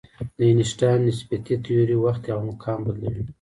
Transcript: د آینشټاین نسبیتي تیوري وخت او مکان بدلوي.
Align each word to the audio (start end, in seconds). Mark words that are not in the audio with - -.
د 0.35 0.37
آینشټاین 0.47 0.99
نسبیتي 1.07 1.55
تیوري 1.65 1.97
وخت 2.03 2.23
او 2.35 2.39
مکان 2.49 2.79
بدلوي. 2.85 3.23